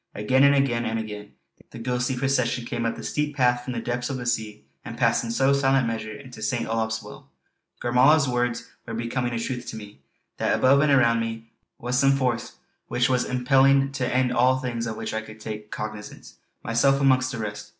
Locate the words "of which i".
14.87-15.21